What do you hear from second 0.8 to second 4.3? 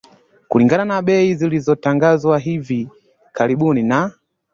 na bei zilizotangazwa hivi karibuni na